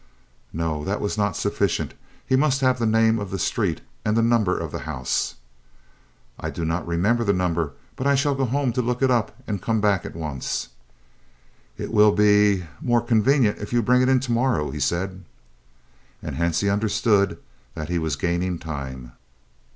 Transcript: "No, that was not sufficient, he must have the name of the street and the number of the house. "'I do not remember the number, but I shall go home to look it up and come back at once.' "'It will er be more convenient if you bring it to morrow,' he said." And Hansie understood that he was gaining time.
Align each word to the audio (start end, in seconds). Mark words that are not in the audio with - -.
"No, 0.51 0.83
that 0.83 0.99
was 0.99 1.15
not 1.15 1.37
sufficient, 1.37 1.93
he 2.25 2.35
must 2.35 2.61
have 2.61 2.79
the 2.79 2.87
name 2.87 3.19
of 3.19 3.29
the 3.29 3.37
street 3.37 3.81
and 4.03 4.17
the 4.17 4.23
number 4.23 4.57
of 4.57 4.71
the 4.71 4.79
house. 4.79 5.35
"'I 6.39 6.49
do 6.49 6.65
not 6.65 6.87
remember 6.87 7.23
the 7.23 7.33
number, 7.33 7.73
but 7.95 8.07
I 8.07 8.15
shall 8.15 8.33
go 8.33 8.45
home 8.45 8.73
to 8.73 8.81
look 8.81 9.03
it 9.03 9.11
up 9.11 9.35
and 9.45 9.61
come 9.61 9.79
back 9.79 10.03
at 10.03 10.15
once.' 10.15 10.69
"'It 11.77 11.93
will 11.93 12.13
er 12.13 12.15
be 12.15 12.63
more 12.81 13.01
convenient 13.01 13.59
if 13.59 13.71
you 13.73 13.83
bring 13.83 14.01
it 14.01 14.21
to 14.23 14.31
morrow,' 14.31 14.71
he 14.71 14.79
said." 14.79 15.23
And 16.23 16.35
Hansie 16.35 16.73
understood 16.73 17.37
that 17.75 17.89
he 17.89 17.99
was 17.99 18.15
gaining 18.15 18.57
time. 18.57 19.11